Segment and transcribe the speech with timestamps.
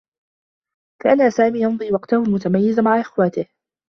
[1.03, 3.45] كان سامي يمضي وقته المتميّز مع إخوته.